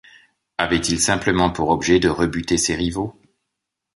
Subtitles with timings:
[0.57, 3.21] Avait-il simplement pour objet de rebuter ses rivaux?